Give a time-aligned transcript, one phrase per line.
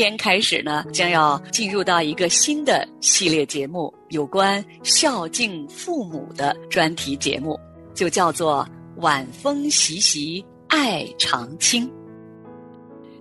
[0.00, 7.60] 天开始呢，将要进入到一个新的系列节目，有关孝敬父母的专题节目，
[7.92, 8.66] 就叫做
[9.02, 11.86] 《晚风习习爱长青》。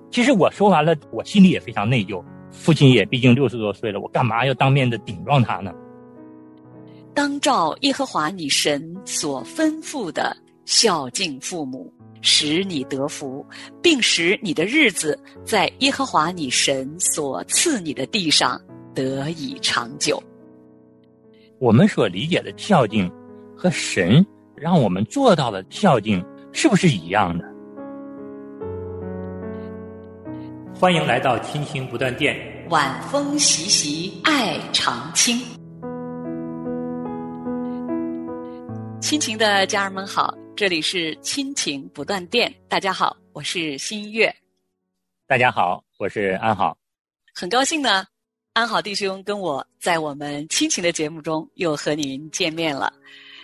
[0.10, 2.24] 其实我说完了，我心里也非常内疚。
[2.50, 5.74] 父亲也毕竟六十多岁了，我干嘛要当面的顶撞他呢？
[7.14, 10.34] 当照耶和华你神所吩咐的
[10.70, 11.92] 孝敬父母。
[12.22, 13.44] 使你得福，
[13.82, 18.62] 并使你的日子在耶和华你神所赐你的地上
[18.94, 20.22] 得以长久。
[21.60, 23.10] 我们所理解的孝敬，
[23.58, 24.24] 和神
[24.54, 27.46] 让我们做到的孝敬，是不是一样的？
[30.76, 32.38] 欢迎来到亲情不断电，
[32.70, 35.40] 晚风习习，爱长青。
[39.00, 40.32] 亲情的家人们好。
[40.60, 44.30] 这里是亲情不断电，大家好，我是新月。
[45.26, 46.78] 大家好，我是安好。
[47.34, 48.06] 很高兴呢，
[48.52, 52.92] 安好弟兄跟我在我们亲情的节目中又和您见面了。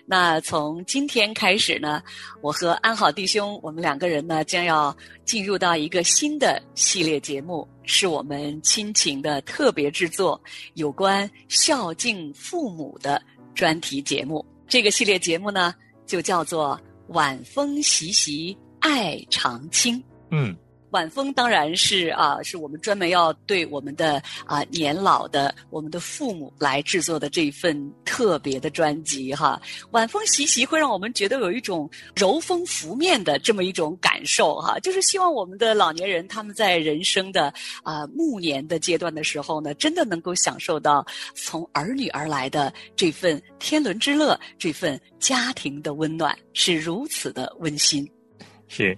[0.05, 2.03] 那从今天开始呢，
[2.41, 10.37] 我和安好弟兄，我们两个人呢将要进入到一个新的系列节目，是我们亲情的特别制作，
[10.73, 14.45] 有关孝敬父母的专题节目。
[14.67, 15.73] 这个系列节目呢，
[16.05, 16.77] 就叫做。
[17.09, 20.03] 晚风习习，爱长青。
[20.31, 20.55] 嗯，
[20.95, 29.61] 晚风当然是啊，是我们专门要对我们的啊年老的我们的父母来制作的这一份特别的专辑哈。
[29.91, 44.97] 晚风习习会让我们觉得有一种柔风拂面的这么一种感受哈，就是希望我们的老年人他们在人生的啊暮年的阶段的时候呢，真的能够享受到从儿女而来的这份天伦之乐，这份。
[45.17, 48.07] 家庭的温暖是如此的温馨，
[48.67, 48.95] 是。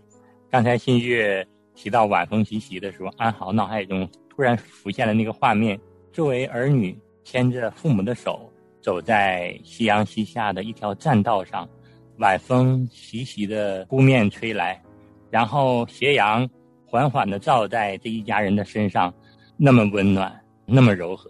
[0.52, 5.80] 刚才新月提到晚风习习的时候，安豪脑海中突然浮现了那个画面：
[6.12, 8.52] 作为儿女牵着父母的手，
[8.82, 11.70] 走在夕阳西下的一条栈道上，
[12.18, 14.82] 晚风习习的扑面吹来，
[15.30, 16.50] 然后斜阳
[16.84, 19.14] 缓缓的照在这一家人的身上，
[19.56, 21.30] 那么温暖，那么柔和。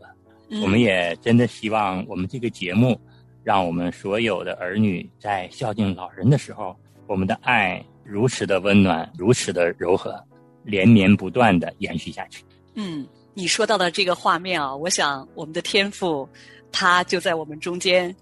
[0.63, 2.99] 我们也真的希望我们这个节目。
[3.43, 6.75] 让我们所有的儿女在孝敬老人的时候，
[7.05, 10.21] 我们的爱如此的温暖，如此的柔和，
[10.67, 12.43] 连绵不断的延续下去。
[12.75, 16.27] 嗯，你说到的这个画面啊，我想我们的天父，
[16.71, 18.15] 他就在我们中间，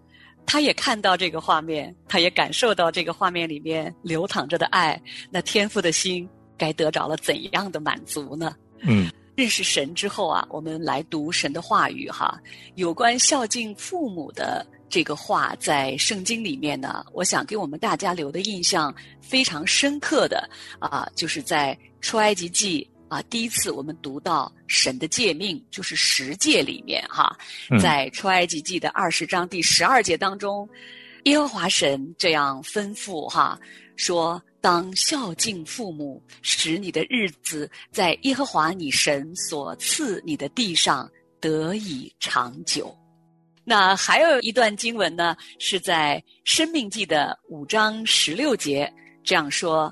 [0.45, 5.01] 他也看到这个画面，他也感受到这个画面里面流淌着的爱，
[5.31, 8.55] 那天父的心该得着了怎样的满足呢？
[8.81, 12.39] 嗯，认识神之后啊，我们来读神的话语哈，
[12.75, 14.65] 有关孝敬父母的。
[14.95, 27.37] 这个话在圣经里面呢，我想给我们大家留的印象非常深刻的啊，就是在出埃及记啊，第一次我们读到神的诫命，就是十诫里面哈，
[27.77, 30.65] 在出埃及记的二十章第十二节当中，
[31.25, 33.59] 耶和华神这样吩咐哈，
[33.97, 42.97] 说当孝敬父母，使你的日子在耶和华你神所赐你的地上得以长久。
[43.67, 48.93] 那还有一段经文呢，是在《生命记》的五章十六节
[49.23, 49.91] 这样说：“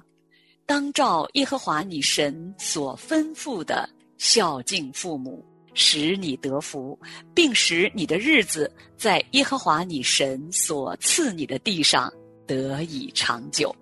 [0.67, 3.89] 当照耶和华你神所吩咐的
[4.19, 6.97] 孝敬父母，使你得福，
[7.33, 12.13] 并使你的日子在耶和华你神所赐你的地上
[12.45, 13.75] 得以长久。”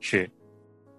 [0.00, 0.28] 是，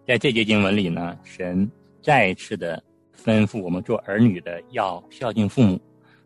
[0.08, 1.70] 在这节经文里呢，神
[2.02, 2.82] 再一次的
[3.22, 5.78] 吩咐我们做儿女的要孝敬父母，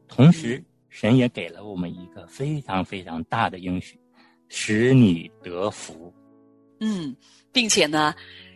[0.07, 0.63] 同时。
[0.91, 3.97] 神也给了我们一个非常非常大的应许，
[4.49, 6.13] 使你得福。
[6.81, 7.15] 嗯，
[7.51, 8.13] 并且呢，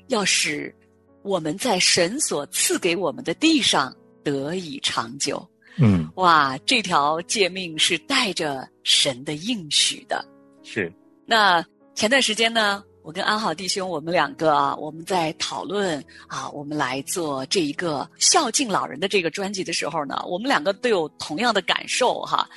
[0.10, 0.76] 要使
[1.24, 5.48] 我们在神所赐给我们的地上得以长久。
[5.78, 10.24] 嗯，哇，这条诫命是带着神的应许的。
[10.62, 10.92] 是。
[11.26, 12.84] 那前段时间呢？
[13.06, 22.50] 我跟安好弟兄，我们两个啊，我们在讨论啊，我们来做这一个孝敬老人的这个专辑的时候呢，我们两个都有同样的感受哈，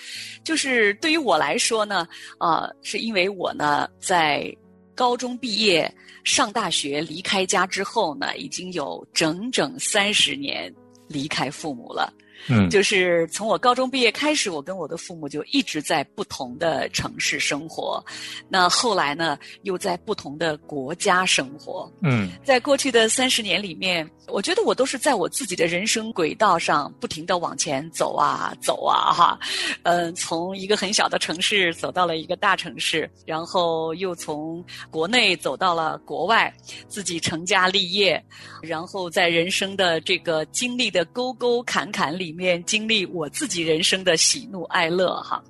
[0.43, 2.09] 就是对于我来说呢，
[2.39, 4.51] 啊，是因为我呢在
[4.95, 10.75] 高中毕业上大学离开家之后呢，已经有整整三十年
[11.09, 12.11] 离开父母了。
[12.47, 18.05] 嗯，就是从我高中毕业开始，我跟我的父母就一直在不同的城市生活。
[18.49, 21.91] 那后来呢，又在不同的国家生活。
[22.03, 29.37] 嗯，在过去的三十年里面，我觉得我都是在我自己的人生轨道上不停的往前走啊走啊哈。
[29.83, 36.55] 嗯，从一个很小的城市走到了一个大城市，然后又从国内走到了国外，
[36.87, 38.25] 自己成家立业，
[38.63, 42.29] 然后在人生的这个经历的沟沟坎坎里。
[42.29, 45.43] 里面经历我自己人生的喜怒哀乐哈，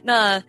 [0.00, 0.40] 那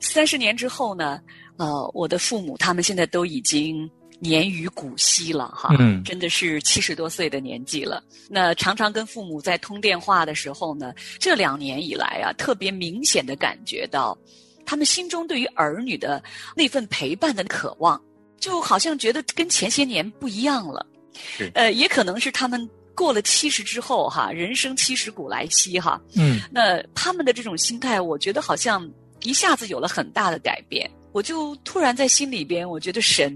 [0.00, 1.20] 三十年之后呢？
[1.58, 3.88] 呃，我的父母他们现在都已经
[4.22, 8.02] 年逾古稀了哈，嗯，真的是七十多岁的年纪了。
[8.30, 14.16] 那常常跟父母在通电话的时候呢，这两年以来啊，特别明显的感觉到，
[14.64, 16.22] 他们心中对于儿女的
[16.54, 18.00] 那份陪伴的渴望，
[18.38, 20.86] 就好像觉得跟前些年不一样了。
[21.14, 22.70] 是，呃，也可能是他们。
[22.94, 28.86] 过了七十之后，哈，人生七十古来稀，哈，嗯，那他们的这种心态，我觉得好像
[29.22, 30.88] 一下子有了很大的改变。
[31.10, 33.34] 我就突然在心里边，我觉得神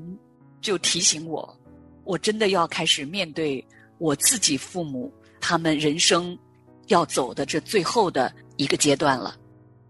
[0.66, 1.56] 就提醒我，
[2.02, 3.64] 我真的要开始面对
[3.98, 6.36] 我自己父母他们人生
[6.88, 9.36] 要走的这最后的一个阶段了，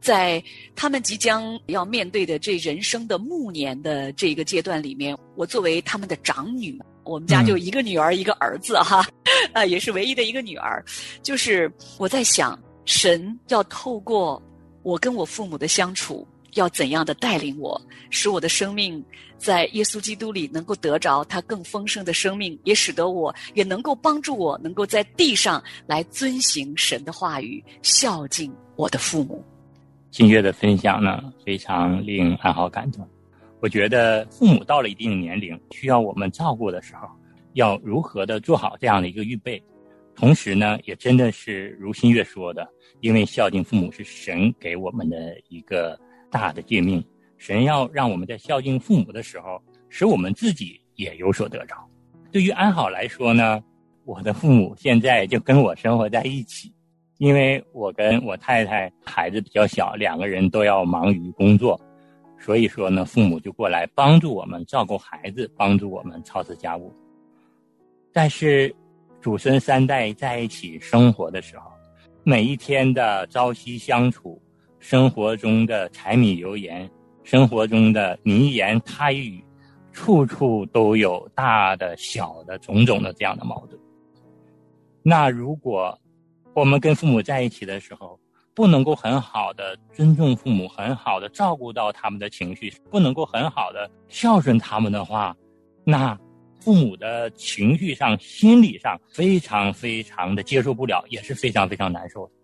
[0.03, 0.43] 在
[0.75, 6.79] 他们即将要面对的这人生的暮年的这一个阶段里面，我作为他们的长女。
[7.05, 9.07] 我们家就一个女儿，一个儿子，哈，
[9.53, 10.85] 啊，也是唯一的一个女儿。
[11.23, 14.43] 就是我在想，神要透过
[14.83, 16.27] 我跟我父母的相处，
[16.57, 17.81] 要怎样的带领我，
[18.11, 19.03] 使我的生命
[19.39, 29.45] 在耶稣基督里能够得着他更丰盛的生命，也使得我也能够帮助我，能够在地上来遵行神的话语，孝敬我的父母。
[30.11, 33.07] 新月的分享呢，非常令安好感动。
[33.61, 37.09] 我觉得父母到了一定年龄，需要我们照顾的时候，
[37.55, 39.63] 要如何的做好这样的一个预备。
[40.15, 42.67] 同时呢，也真的是如新月说的，
[43.01, 45.99] 因为孝敬父母是神给我们的一个
[46.31, 47.05] 大的诫命，
[47.39, 51.77] 神要让我们在孝敬父母的时候，使我们自己也有所得着。
[52.33, 53.63] 对于安好来说呢，
[54.05, 56.73] 我的父母现在就跟我生活在一起，
[57.19, 61.81] 因为我跟我太太孩子比较小，两个人都要忙于工作。
[62.39, 66.93] 所以说呢，父母就过来帮助我们照顾孩子，帮助我们操持家务。
[68.13, 68.75] 但是，
[69.23, 71.71] 祖孙三代在一起生活的时候，
[72.23, 74.41] 每一天的朝夕相处，
[74.89, 76.89] 生活中的柴米油盐，
[77.25, 79.45] 生活中的你言他语，
[79.93, 83.77] 处处都有大的、小的、种种的这样的矛盾。
[85.03, 85.99] 那如果
[86.55, 88.17] 我们跟父母在一起的时候，
[88.55, 95.37] 不能够很好的尊重父母，很好的照顾到他们的情绪，不能够很好的孝顺他们的话，
[95.83, 96.17] 那
[96.61, 102.36] 父母的情绪上、心理上非常非常的接受不了，也是非常非常难受的。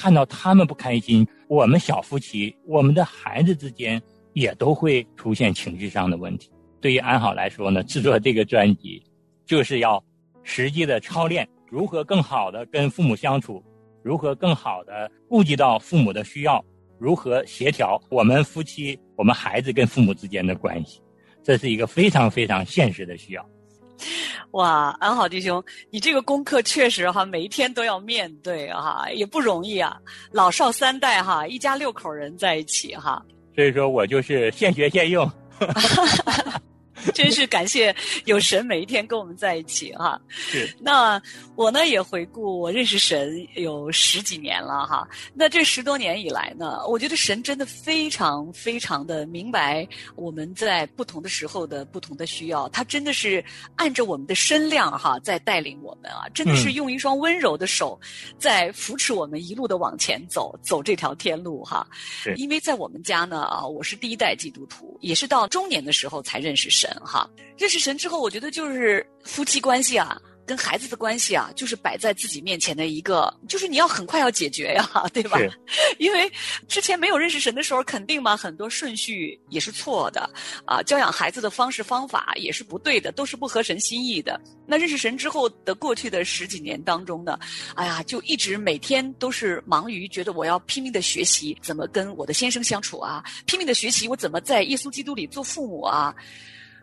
[0.00, 4.00] 看到他们不开心，我们小夫妻、我们的孩子之间
[4.32, 6.48] 也都会出现情绪上的问题。
[6.80, 9.02] 对于安好来说呢，制作这个专辑，
[9.44, 10.00] 就是要
[10.44, 13.60] 实际的操练如何更好的跟父母相处。
[14.04, 16.64] 如何更好的顾及到父母的需要？
[17.00, 21.02] 如何协调我们夫妻、我们孩子跟父母之间的关系？
[21.42, 23.44] 这是一个非常非常现实的需要。
[24.52, 29.96] 哇，安好弟兄，你这个功课确实哈，每一天都要面对哈，也不容易啊。
[30.32, 33.22] 老少三代哈，一家六口人在一起哈。
[33.54, 35.30] 所以说我就是现学现用。
[37.18, 37.92] 真是感谢
[38.26, 40.20] 有神每一天跟我们在一起哈。
[40.28, 40.72] 是。
[40.78, 41.20] 那
[41.56, 45.08] 我呢也回顾我认识神有十几年了哈。
[45.34, 49.84] 那这十多年以来呢，我觉得神真的非常非常的明白
[50.14, 53.44] 我们在不同的时候的不同的需要，他真的是
[53.74, 57.98] 按着我们的身量哈在带领我们啊，真的是用一双温柔的手
[58.38, 61.84] 在扶持我们一路的往前走，走这条天路哈。
[61.92, 62.32] 是。
[62.36, 66.88] 因为在我们家呢啊，我是第一代基督徒，也是到中年的时候才认识神。
[67.08, 75.38] 哈，认识神之后，我觉得就是夫妻关系啊，跟孩子的关系啊，就是摆在自己面前的一个，就是你要很快要解决呀，对吧？
[75.98, 76.30] 因为
[76.68, 80.28] 之前没有认识神的时候，肯定嘛，很多顺序也是错的
[80.64, 84.40] 啊，教养孩子的方式方法也是不对的，都是不合神心意的。
[84.66, 87.38] 那认识神之后的过去的十几年当中呢，
[87.74, 96.14] 哎呀，就一直每天都是忙于觉得我要拼命的学习怎么跟我的先生相处啊，拼命的学习我怎么在耶稣基督里做父母啊。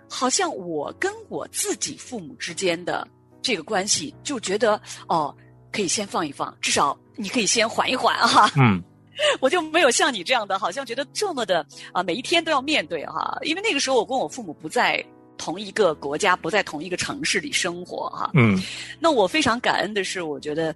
[0.10, 3.08] 好像我跟我自己父母之间的
[3.42, 5.36] 这个关系，就觉得哦，
[5.72, 8.52] 可以先放一放，至少你可以先缓一缓哈。
[8.56, 8.82] 嗯，
[9.40, 13.38] 我就没有像你这样的，好像觉得这么的啊，每一天都要面对哈。
[13.42, 15.04] 因为那个时候我跟我父母不在
[15.38, 18.32] 同一个国家，不在同一个城市里生活哈。
[18.34, 18.58] 嗯，
[19.00, 20.74] 那我非常感恩的是，我觉得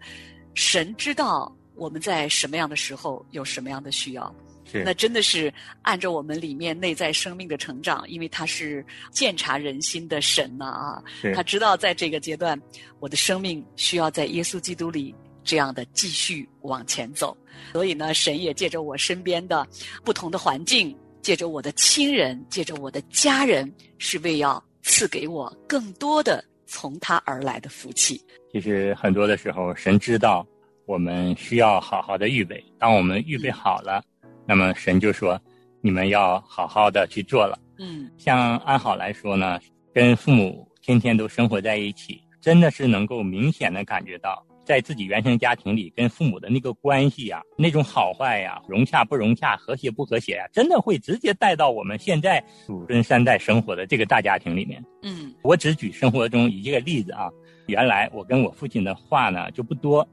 [0.53, 4.33] 神知道我们在什么样的时候有什么样的需要。
[4.69, 12.59] 是那真的是按照我们里面内在生命的成长，因为他是鉴察人心的神呐啊，是他知道在这个阶段，
[12.99, 17.35] 我的生命需要在耶稣基督里这样的继续往前走。
[17.73, 19.67] 所以呢，神也借着我身边的
[20.03, 28.21] 不同的环境，借着我的亲人，借着我的家人，是为要赐给我更多的从他而来的福气。
[28.51, 30.45] 其实很多的时候，神知道
[30.85, 32.63] 我们需要好好的预备。
[32.79, 34.01] 当我们预备好了，
[34.49, 35.39] 那么神就说
[35.79, 39.59] ：“你们要好好的去做了。”嗯像安好来说呢，
[39.93, 54.83] 跟父母天天都生活在一起，真的是能够明显的感觉到，在自己原生家庭里跟父母的那个关系呀，那种好坏呀，融洽不融洽，和谐不和谐呀，真的会直接带到我们现在祖孙三代生活的这个大家庭里面。
[55.03, 57.29] 嗯我只举生活中一个例子啊，
[57.67, 60.05] 原来我跟我父亲的话呢就不多，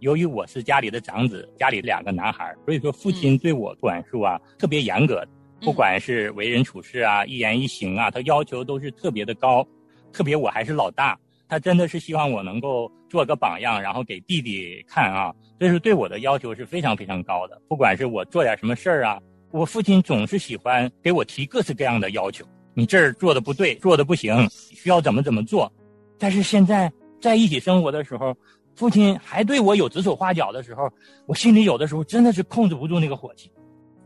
[0.00, 5.22] 由于我是家里的长子，家里两个男孩，所以说父亲对我管束啊、特别严格，
[5.60, 9.66] 不管是为人处事啊、一言一行啊，他要求都是特别的高。
[10.12, 11.16] 特别我还是老大，
[11.48, 17.60] 他真的是希望我能够做个榜样，然后给弟弟看啊，这是对我的要求是非常非常高的。
[17.68, 19.20] 不管是我做点什么事儿啊，
[19.52, 22.44] 我父亲总是喜欢给我提各式各样的要求。
[22.74, 25.70] 你这儿做的不对，做的不行，需要怎么怎么做。
[26.18, 26.90] 但是现在
[27.20, 28.36] 在一起生活的时候，
[28.80, 30.90] 父亲还对我有指手画脚的时候，
[31.26, 33.52] 我心里有的时候真的是控制不住那个火气。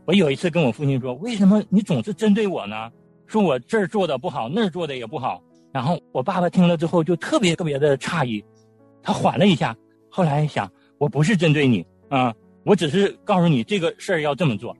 [0.03, 2.91] 我有一次跟我父亲说：“为什么你总是针对我呢？
[3.25, 5.41] 说我这儿做的不好，那儿做的也不好。”
[5.71, 8.43] 然后我爸爸听了之后就特别特别的诧异，
[9.01, 9.73] 他缓了一下，
[10.09, 14.75] 后来想我不是针对你啊，我只是告诉你这个事儿要这么做。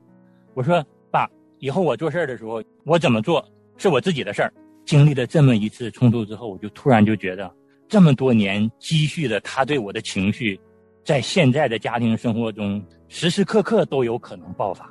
[0.56, 1.26] 我说爸，
[1.60, 3.42] 以后我做事儿的时候，我怎么做
[3.78, 4.54] 是我自己的事儿。
[4.86, 7.50] 经历了这么一次冲突之后，我就突然就觉得，
[7.88, 10.60] 这么多年积蓄的他对我的情绪，
[11.04, 14.90] 在现在的家庭生活中时时刻刻都有可能爆发。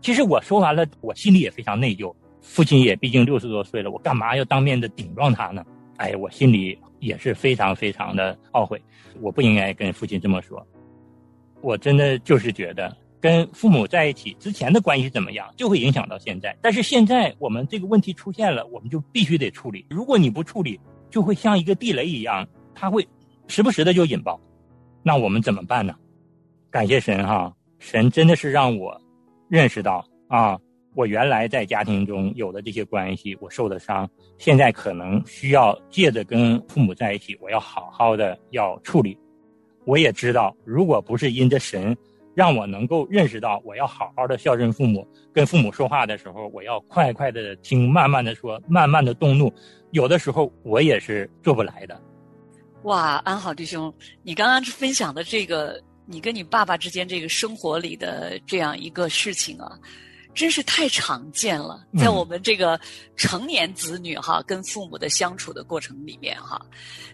[0.00, 2.14] 其实我说完了，我心里也非常内疚。
[2.40, 5.64] 父亲也毕竟六十多岁了，我干嘛要当面的顶撞他呢？
[5.96, 8.82] 哎，我心里也是非常非常的懊悔，
[9.20, 10.66] 我不应该跟父亲这么说。
[11.62, 16.54] 我真的就是觉得跟父母在一起之前的关系怎么样，就会影响到现在。
[16.60, 19.86] 但是现在我们这个问题出现了，我们就必须得处理。
[19.88, 20.78] 如果你不处理，
[21.14, 22.44] 就会像一个地雷一样，
[22.74, 23.06] 它会
[23.46, 24.40] 时不时的就引爆。
[25.00, 25.94] 那我们怎么办呢？
[26.72, 29.00] 感谢神哈，神真的是让我
[29.48, 30.58] 认识到啊。
[30.96, 39.16] 我原来在家庭中有的这些关系，我受的伤，现在可能需要借着跟父母在一起，我要好好的要处理。
[39.84, 41.96] 我也知道，如果不是因着神
[42.34, 49.52] 让我能够认识到，我要好好的孝顺父母，跟父母说话的时候，我要快快的听，慢慢的说，慢慢的动怒，
[49.92, 52.00] 有的时候我也是做不来的。
[52.82, 59.78] 哇，安好弟兄，你刚刚分享的这个，你跟你爸爸之间这个生活里的这样一个事情啊。
[60.34, 62.78] 真是太常见了，在我们这个
[63.16, 66.60] 成年子女哈跟父母的相处的过程里面哈，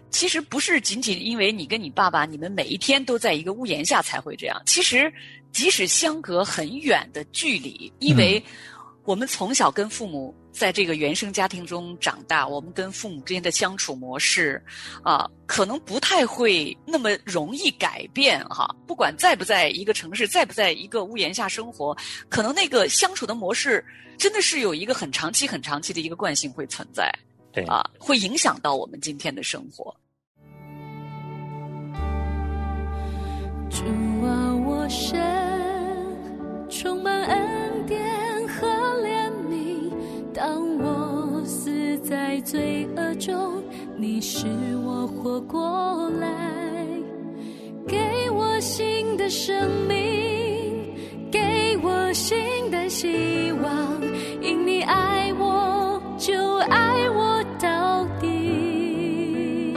[0.09, 5.13] 其实不是仅仅因为你跟你爸爸你们每一天都在一个屋檐下才会这样，其实
[5.51, 8.43] 即使相隔很远的距离，因为
[9.03, 14.61] 我们从小跟父母在这个原生家庭中长大，我们跟父母之间的相处模式
[15.03, 18.67] 啊，可能不太会那么容易改变哈。
[18.85, 21.95] 不管在不在一个城市，在不在一个屋檐下生活，
[22.29, 23.83] 可能那个相处的模式
[24.17, 27.11] 真的是有一个很长期、很长期的一个惯性会存在，
[27.51, 29.95] 对啊，会影响到我们今天的生活。
[33.69, 33.85] 主
[34.25, 35.17] 啊，我身
[36.69, 38.10] 充满恩典
[42.11, 43.63] 在罪恶中，
[43.95, 44.45] 你使
[44.83, 46.27] 我活过来，
[47.87, 47.97] 给
[48.29, 49.55] 我新的生
[49.87, 50.93] 命，
[51.31, 51.39] 给
[51.81, 52.37] 我新
[52.69, 53.71] 的希望。
[54.41, 59.71] 因你爱我，就爱我到底。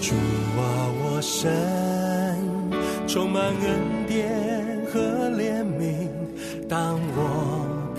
[0.00, 0.14] 主
[0.56, 0.62] 啊，
[1.02, 1.50] 我神
[3.08, 4.30] 充满恩典
[4.86, 5.00] 和
[5.30, 6.06] 怜悯。
[6.68, 7.51] 当我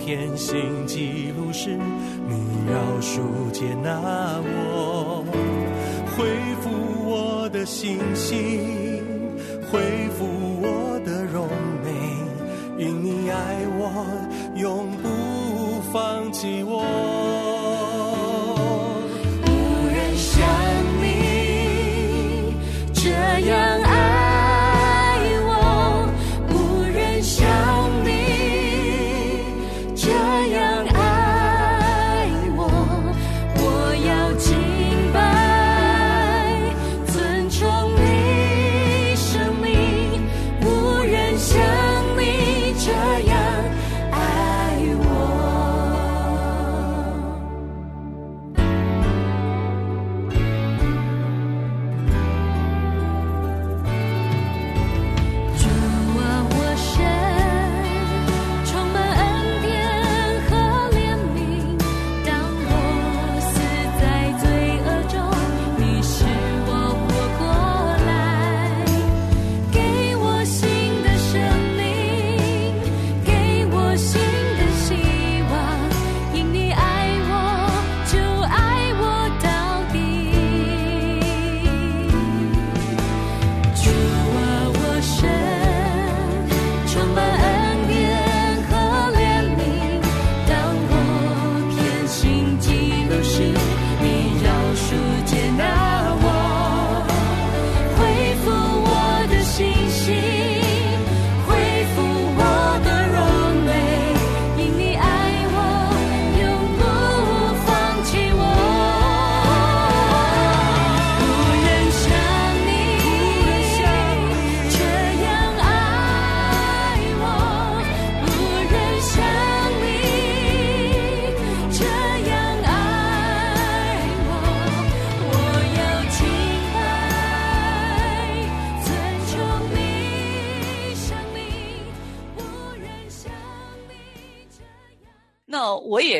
[0.04, 1.78] 天行记录时，
[2.28, 2.34] 你
[2.70, 5.24] 饶恕接纳我，
[6.14, 6.26] 恢
[6.60, 8.83] 复我的信心，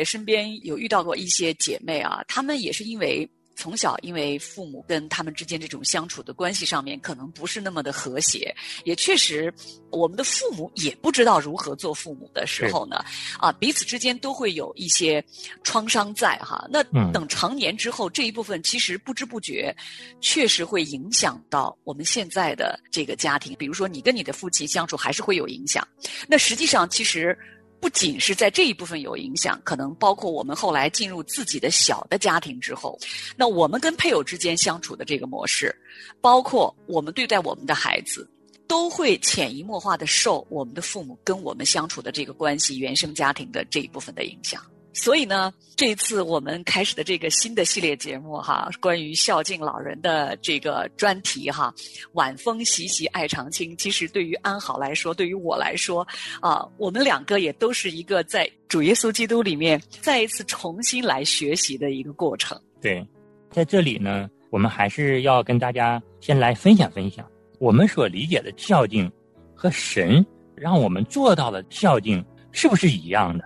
[0.05, 9.51] 身边有遇到过一些姐妹啊，她们也是因为从小因为父母跟他们之间这种相处的关系上面可能不是那么的和谐，也确实
[9.91, 12.97] 我们的父母也不知道如何做父母的时候呢，
[13.39, 15.23] 啊，彼此之间都会有一些
[15.63, 16.67] 创伤在哈。
[16.69, 19.73] 那嗯等成年之后，这一部分其实不知不觉，
[20.19, 23.55] 确实会影响到我们现在的这个家庭。
[23.57, 25.87] 比如说，你跟你的父亲相处还是会有影响。
[26.27, 27.37] 那实际上，其实
[27.85, 32.97] 不仅是在这一部分有影响，可能包括我们后来进入自己的小的家庭之后，
[33.35, 35.71] 那我们跟配偶之间相处的这个模式，
[36.19, 38.27] 包括我们对待我们的孩子。
[38.67, 44.59] 都会潜移默化的受我们的父母跟我们相处的这个关系、原生家庭的这一部分的影响。
[44.95, 51.71] 所以呢，这一次我们开始的这个新的系列节目哈，关于孝敬老人的这个专题哈，
[52.13, 53.75] 晚风习习爱长青。
[53.75, 56.07] 其实对于安好来说，对于我来说
[56.39, 62.59] 啊，我们两个也都是一个在主耶稣基督里面再一次重新来学习的一个过程。
[62.81, 63.05] 对，
[63.51, 69.11] 在这里呢，我们还是要跟大家先来分享分享我们所理解的孝敬
[69.53, 73.43] 和神让我们做到的孝敬是不是一样的？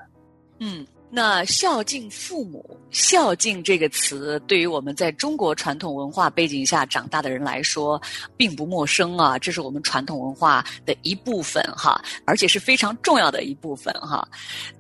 [0.60, 8.00] 嗯，那孝敬父母，孝敬这个词，对于我们在中国传统文化背景下长大的人来说，
[8.38, 9.38] 并不陌生啊。
[9.38, 14.28] 这是我们传统文化的一部分哈，而且是非常重要的一部分哈。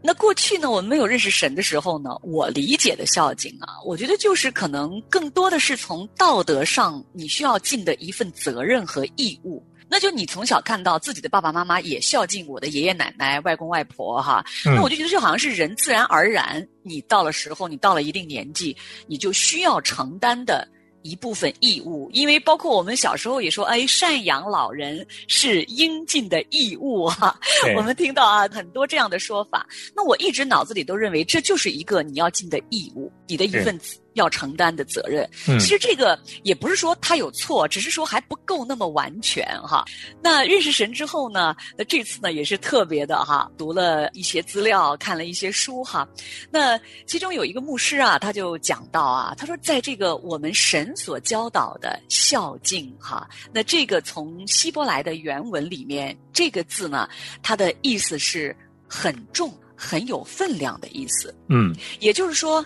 [0.03, 9.63] 那过去呢，我们没有认识神的时候呢，我理解的孝敬啊，我觉得就是可能更多的是从道德上你需要尽的一份责任和义务。
[9.89, 18.75] 那就你从小看到自己的爸爸妈妈也孝敬我的爷爷奶奶、外公外婆哈，嗯那我就觉得这好像是人自然而然，你到了时候，你到了一定年纪，
[19.07, 20.67] 你就需要承担的
[21.01, 22.09] 一部分义务。
[22.13, 29.67] 因为包括我们小时候也说，哎，赡养老人是应尽的义务哈、对 我们听到啊很多这样的说法。
[29.95, 33.79] 那我一直脑子里都认为这就是一个你要尽的义务，你的一份
[34.19, 35.27] 要承担的责任。
[35.47, 39.83] 嗯其实这个也不是说他有错，只是说还不够那么完全哈。
[40.21, 46.07] 那认识神之后呢，那这次呢也是特别的哈，读了一些资料，看了一些书哈。
[46.51, 57.07] 那其中有一个牧师啊，他就讲到啊，他说在这个我们神所教导的孝敬哈，那这个从希伯来的原文里面，这个字呢，
[57.41, 58.55] 它的意思是
[58.87, 61.33] 很重、很有分量的意思。
[61.47, 62.65] 嗯也就是说，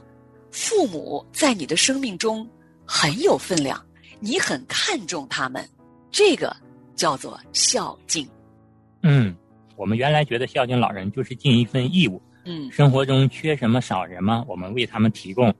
[0.53, 2.47] 父母在你的生命中
[2.85, 3.83] 很有分量，
[4.19, 5.67] 你很看重他们，
[6.11, 6.55] 这个
[6.95, 8.25] 叫做孝敬。
[9.01, 9.35] 嗯，
[9.75, 15.51] 我们原来觉得孝敬老人就是尽一份义务，嗯生活中缺什么少什么，我们为他们提供；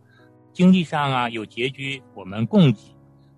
[0.54, 2.80] 经济上啊有拮据，我们供给。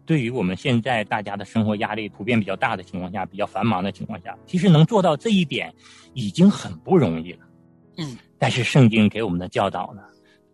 [0.06, 5.74] 对于我们现在大家的生活压力普遍比较大的情况下，比较繁忙的情况下，其实能做到这一点
[6.13, 7.39] 已经很不容易了。
[7.98, 10.04] 嗯，但是圣经给我们的教导呢，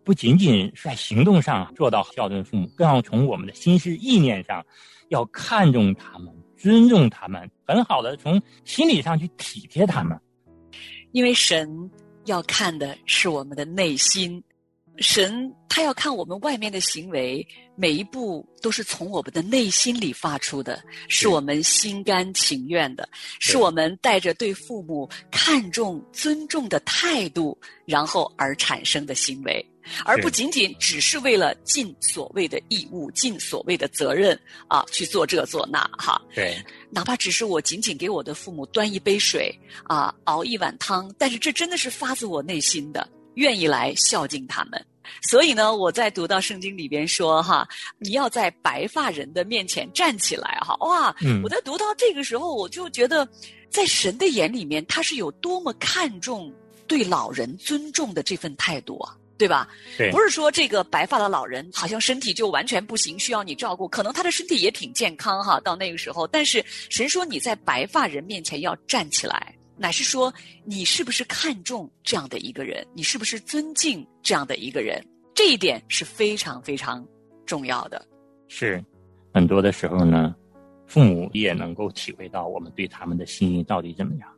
[0.04, 4.64] 不仅仅是在行动上做到孝顺父母，更要从我们的心思意念上，
[5.10, 10.18] 要看重他们，尊重他们，很好的从心理上去体贴他们。
[11.12, 11.90] 因为神
[12.24, 14.42] 要看的是我们的内心，
[14.98, 23.08] 神他要看我们外面的行为，每一步都是从我们的内心里发出的，是我们心甘情愿的，
[23.40, 29.64] 是我们带着对父母看重、尊重的态度，然后而产生的行为。
[30.04, 36.20] 而不仅仅只是为了尽所谓的义务、尽所谓的责任啊，去做这做那哈。
[36.34, 36.56] 对，
[36.90, 39.52] 哪怕只是我仅仅给我的父母端一杯水
[39.84, 44.84] 啊，熬一碗汤，但是这真的是发自我内心的，愿意来孝敬他们。
[45.28, 47.66] 所以呢，我在读到圣经里边说哈，
[47.98, 51.14] 你要在白发人的面前站起来哈，哇！
[51.20, 53.28] 嗯我在读到这个时候，我就觉得，
[53.68, 56.50] 在神的眼里面，他是有多么看重
[56.86, 59.16] 对老人尊重的这份态度啊。
[59.42, 59.68] 对吧？
[59.98, 63.88] 对不是说这个白发的老人好像身体就完全不行，需要你照顾。
[63.88, 66.28] 可能他的身体也挺健康哈，到那个时候。
[66.28, 70.32] 但是谁说你在白发人面前要站起来，乃是说
[70.64, 75.04] 你是不是看重这样的一个人，你是不是尊敬这样的一个人。
[75.34, 77.04] 这一点是非常非常
[77.44, 78.06] 重要的。
[78.46, 78.80] 是，
[79.34, 80.36] 很多的时候呢，
[80.86, 84.28] 父母也能够体会到我们对他们的心意到底怎么样。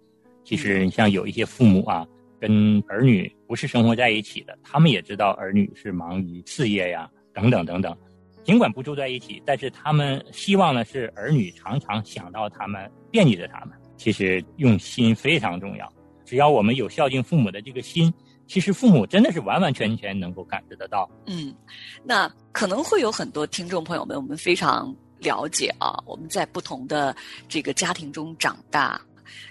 [0.46, 2.06] 其实，像有一些父母啊，
[2.46, 7.96] 跟儿女不是生活在一起的，他们也知道儿女是忙于事业呀，等等等等。
[8.42, 13.70] 尽管不住在一起，但是他们希望呢是儿女常常想到他们，惦记着他们。
[13.96, 15.90] 其实用心非常重要，
[16.26, 18.12] 只要我们有孝敬父母的这个心，
[18.46, 21.10] 其实父母真的是完完全全能够感知得到。
[21.26, 21.54] 嗯，
[22.02, 27.16] 那可能会有很多听众朋友们，我们非常了解啊，我们在不同的
[27.48, 29.00] 这个家庭中长大，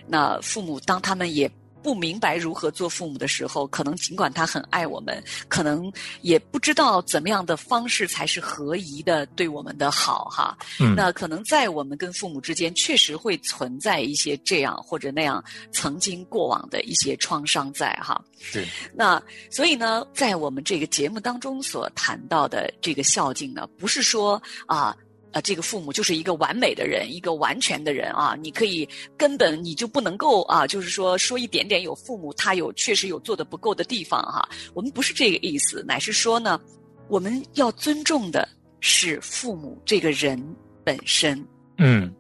[0.08, 1.50] 那父母当他们也。
[1.84, 5.92] 不明白如何做父母的时候，可能尽管他很爱我们，可能
[6.22, 10.58] 也不知道怎么样的方式才是合宜的对我们的好哈。
[10.80, 18.20] 嗯，那可能在我们跟父母之间，确实会存在一些这样或者那样曾经过往的一些创伤在哈。
[18.54, 18.66] 对。
[18.94, 24.96] 那所以呢，在我们这个节目当中所谈到的这个孝敬呢，不是说啊。
[25.34, 28.38] 啊，这个父母就是一个完美的人，一个完全的人啊！
[28.40, 34.48] 你可以根本你就不能够啊，就是说说一点点有父母他有确实有做的不够的地方哈。
[34.76, 36.62] 我们不是这个意思，乃是说呢，
[37.08, 38.48] 我们要尊重的
[38.80, 40.40] 是父母这个人
[40.84, 41.44] 本身。
[41.80, 42.14] 嗯，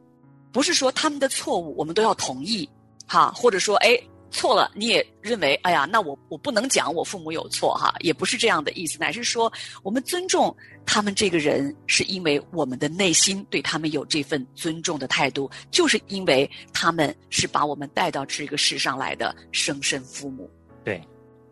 [0.51, 2.67] 不是说他们的错误我们都要同意
[3.07, 3.97] 哈，或者说哎。
[4.33, 9.49] 错了，你也认为，哎呀，那我我不能讲我父母有错哈，也不是这样的意思，乃是说
[9.83, 10.53] 我们尊重
[10.85, 20.49] 他们这个人，是因为我们的内心对他们有这份尊重的态度，就是因为他们是把我们带到这个世上来的生身父母。
[20.83, 21.01] 对，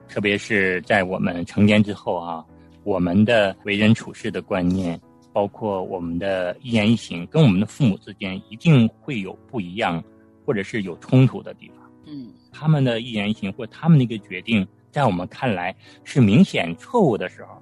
[0.09, 2.43] 特别是在我们成年之后啊，
[2.83, 4.99] 我们的为人处事的观念，
[5.31, 10.03] 包括我们的一言一行，跟我们的父母之间一定会有不一样，
[10.45, 11.91] 或者是有冲突的地方。
[12.07, 12.33] 嗯。
[12.51, 17.61] 他们的一言一行或他们的一个决定，在我们看来是明显错误的时候，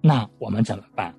[0.00, 1.14] 那我们怎么办？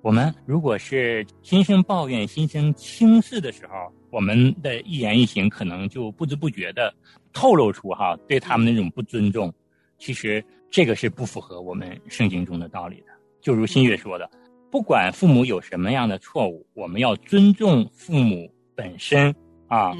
[0.00, 6.94] 我们如果是心生抱怨、心生轻视的时候，我们的一言一行可能就不知不觉的
[7.32, 9.52] 透露出哈对他们那种不尊重。
[9.96, 13.06] 其实这个是不符合我们圣经中的道理的。
[13.40, 14.28] 就如新月说的，
[14.70, 19.34] 不管父母有什么样的错误，我们要尊重父母本身
[19.68, 19.94] 啊。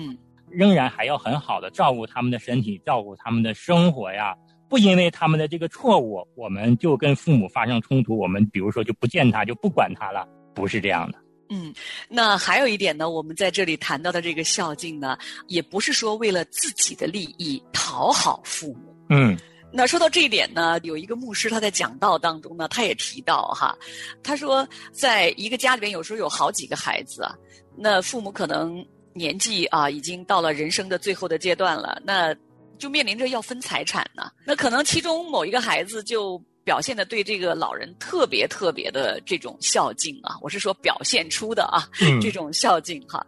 [0.56, 4.34] 仍然还要很好的照顾他们的身体，照顾他们的生活呀。
[4.66, 8.18] 不因为他们的这个错误，我们就跟父母发生冲突。
[8.18, 11.18] 我们比如说就不见他，就不管他了，不是这样的。
[11.50, 11.72] 嗯，
[12.08, 18.96] 那还有一点呢，我们在这里谈到的这个孝敬呢，也不是说为了自己的利益讨好父母。
[19.10, 19.36] 嗯，
[19.70, 23.76] 那说到这一点呢，有一个牧师他在讲道当中呢，他也提到哈，
[24.24, 27.32] 他说在一个家里边有时候有好几个孩子啊，
[27.76, 28.84] 那父母可能。
[29.14, 32.34] 年纪啊，已经到了人生的最后的阶段了，那
[32.76, 34.30] 就面临着要分财产呢。
[34.44, 41.88] 那可能其中某一个孩子就表现的对这个老人特别特别的这种孝敬啊，我是说表现出的啊，
[42.20, 43.24] 这种孝敬哈。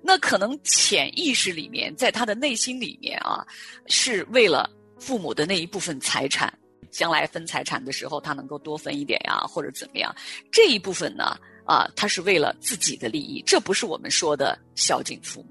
[0.00, 3.46] 那可能潜意识里面，在他的内心里面啊，
[3.86, 6.52] 是为了父母的那一部分财产，
[6.90, 10.14] 将来分财产的时候他能够多分一点呀，或者怎么样，
[10.50, 11.36] 这一部分呢？
[11.66, 15.48] 啊，他是为了自己的利益，这不是我们说的孝敬父母。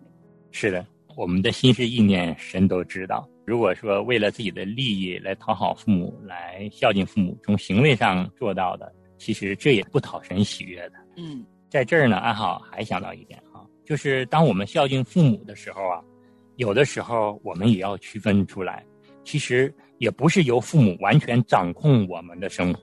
[0.51, 0.85] 是的，
[1.17, 3.29] 我们的心思意念，神都知道。
[3.45, 10.93] 如果说为了自己的利益来讨好父母，来孝敬父母，从行为上做到的，其实这也不讨神喜悦的。
[11.17, 16.01] 嗯，在这儿呢，安好还想到一点啊，就是当我们孝敬父母的时候啊，
[16.55, 18.83] 有的时候我们也要区分出来，
[19.23, 22.79] 其实也不是由父母完全掌控我们的生活。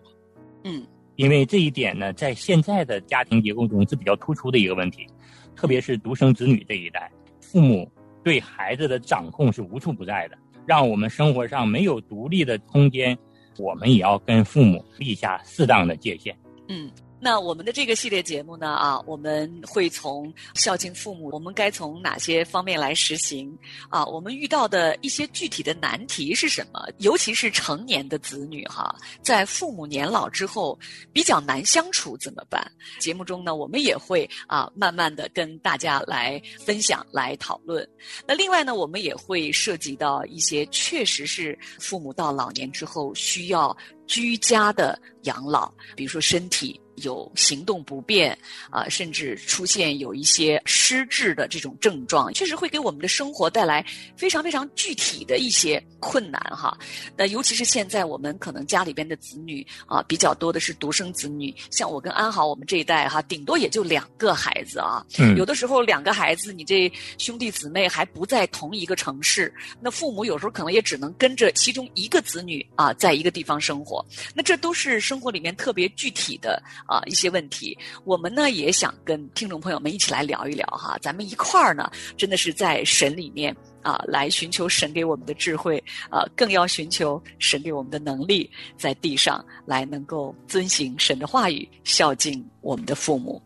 [0.65, 0.87] 嗯。
[1.17, 5.07] 因为这一点呢，在现在的家庭结构中是比较突出的一个问题，
[5.55, 7.91] 特别是独生子女这一代，父母
[8.25, 13.17] 对孩子的掌控是无处不在的，让我们生活上没有独立的空间，
[13.59, 16.37] 我们也要跟父母立下适当的界限。
[16.69, 16.91] 嗯。
[17.25, 23.57] 那我们的这个系列节目呢，啊，我们会从孝敬父母，我们该从哪些方面来实行？
[23.89, 26.85] 啊，我们遇到的一些具体的难题是什么？
[26.99, 30.77] 尤其是成年的子女哈，在父母年老之后
[31.13, 32.61] 比较难相处怎么办？
[32.99, 37.89] 节目中呢，我们也会啊，慢慢的跟大家来分享、来讨论。
[38.27, 46.79] 那另外呢，我们也会涉及到一些确实是父母到老年之后需要居家的养老，比如说身体。
[46.97, 48.39] 有行动不便
[48.71, 53.85] 啊，甚至出现有一些失智的这种症状，确实会给我们的生活带来
[54.15, 56.77] 非常非常具体的一些困难哈。
[57.17, 65.05] 那尤其是现在我们可能家里边的子女啊比较多的是独生子女，像我跟安好我们这一代哈，顶多也就两个孩子啊。
[65.19, 65.35] 嗯。
[65.39, 74.02] 有的时候两个孩子，你这兄弟姊妹还不在同一个城市，那父母有时候可能也只能跟着其中一个子女啊，在一个地方生活。
[74.35, 77.77] 那这都是生活里面特别具体的啊一些问题。
[78.05, 83.55] 我们呢也想跟听众朋友们一起来聊一聊哈，咱们一块儿呢真的是在神里面。
[83.83, 93.43] 啊，来寻求神给我们的智慧，啊，更要寻求神给我们的能力，在地上来能够遵行神的话语，孝敬我们的父母。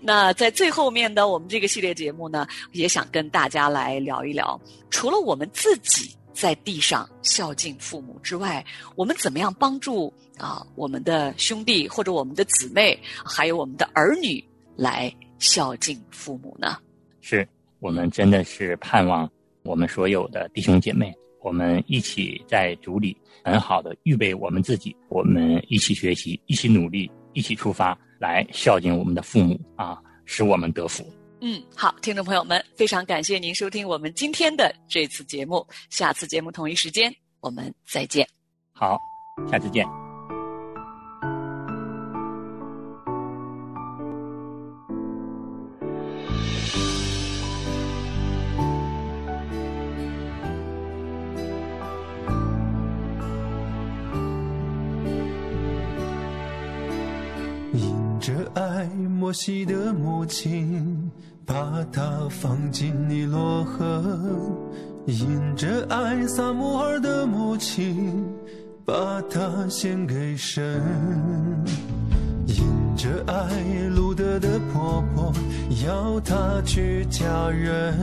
[0.00, 14.44] 那在最后面的我们这个系列节目呢，也想跟大家来聊一聊，除了我们自己在地上孝敬父母之外，我们怎么样帮助啊我们的兄弟或者我们的姊妹，还有我们的儿女
[14.76, 16.76] 来孝敬父母呢？
[17.22, 17.48] 是
[17.80, 19.28] 我们真的是盼望。
[19.62, 31.04] 我们所有的弟兄姐妹，我们一起在主里很好的预备我们自己，我们一起学习，一起努力，一起出发，来孝敬我们的父母啊，使我们得福。
[31.48, 38.28] 嗯，好，听众朋友们，非常感谢您收听我们今天的这次节目，下次节目同一时间我们再见。
[38.72, 38.98] 好，
[39.48, 39.86] 下次见。
[59.18, 61.10] 摩西的母亲
[61.46, 64.02] 把它放进尼罗河，
[65.06, 68.12] 引着爱撒母耳的母亲
[68.84, 70.82] 把它献给神，
[72.46, 72.64] 引
[72.96, 75.32] 着爱路德的婆婆
[75.86, 77.94] 要他去嫁人，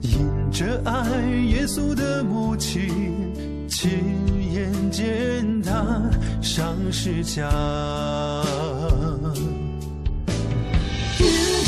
[0.00, 2.90] 引着爱耶稣的母亲
[3.68, 3.88] 亲
[4.52, 6.10] 眼见他
[6.42, 7.48] 上十字架。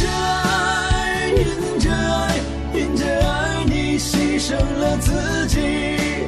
[0.04, 2.38] 着爱迎着爱
[2.74, 5.56] 迎着爱你牺牲了自己。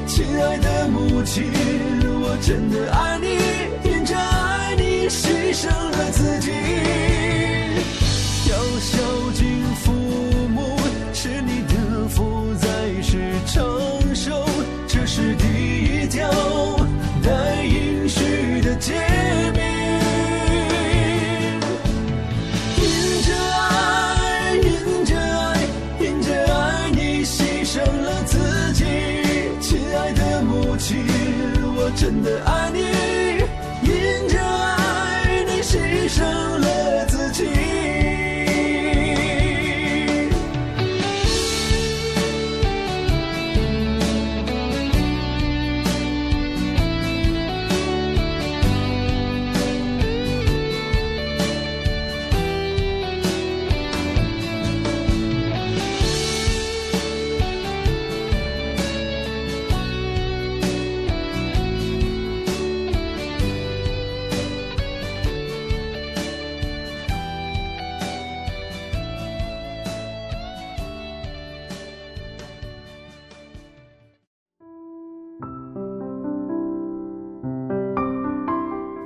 [0.07, 1.45] 亲爱的母亲
[2.23, 3.27] 我真的爱你
[3.89, 6.66] 迎着爱你牺牲了自己。
[32.07, 33.16] 真的爱你，